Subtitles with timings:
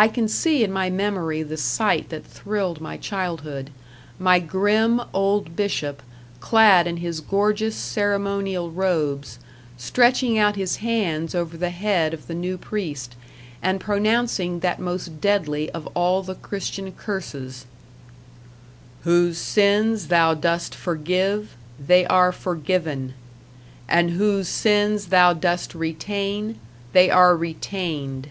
[0.00, 3.70] I can see in my memory the sight that thrilled my childhood
[4.16, 6.02] my grim old Bishop,
[6.38, 9.40] clad in his gorgeous ceremonial robes,
[9.76, 13.16] stretching out his hands over the head of the new priest,
[13.60, 17.66] and pronouncing that most deadly of all the Christian curses:
[19.02, 23.14] "Whose sins thou dost forgive, they are forgiven;
[23.88, 26.60] and whose sins thou dost retain,
[26.92, 28.28] they are retained!"